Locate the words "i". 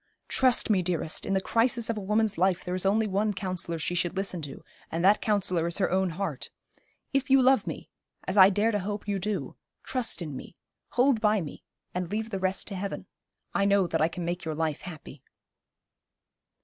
8.35-8.49, 13.53-13.65, 14.01-14.07